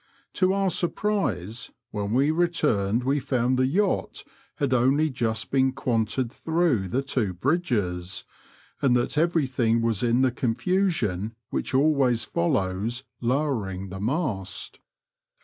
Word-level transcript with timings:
To 0.33 0.51
our 0.51 0.71
surprise, 0.71 1.69
when 1.91 2.11
we 2.13 2.31
returned 2.31 3.03
we 3.03 3.19
found 3.19 3.59
the 3.59 3.67
yacht 3.67 4.23
had 4.55 4.73
only 4.73 5.11
just 5.11 5.51
been 5.51 5.73
quanted 5.73 6.31
through 6.31 6.87
the 6.87 7.03
two 7.03 7.33
bridges, 7.35 8.23
and 8.81 8.97
that 8.97 9.15
everything 9.15 9.79
was 9.83 10.01
in 10.01 10.23
the 10.23 10.31
confasion 10.31 11.35
which 11.51 11.75
always 11.75 12.23
follows 12.23 13.03
lowering 13.19 13.89
the 13.89 13.99
mast. 14.01 14.79